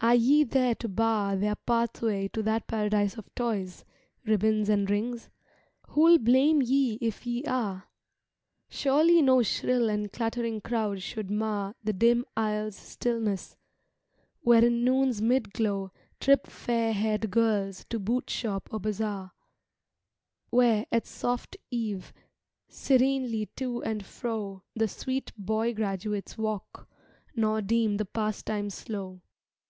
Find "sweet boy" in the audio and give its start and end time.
24.88-25.74